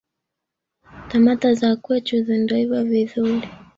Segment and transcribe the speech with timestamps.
[1.09, 3.49] Tamata za kwechu zindoiva vidhuri